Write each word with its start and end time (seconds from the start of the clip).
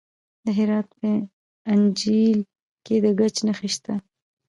د 0.45 0.47
هرات 0.57 0.87
په 0.99 1.09
انجیل 1.71 2.39
کې 2.85 2.95
د 3.03 3.05
ګچ 3.19 3.35
نښې 3.47 3.69
شته. 3.75 3.93